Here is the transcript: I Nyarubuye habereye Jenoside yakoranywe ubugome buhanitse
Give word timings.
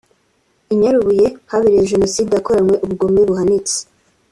I 0.73 0.73
Nyarubuye 0.79 1.27
habereye 1.51 1.89
Jenoside 1.91 2.31
yakoranywe 2.33 2.75
ubugome 2.83 3.21
buhanitse 3.29 3.75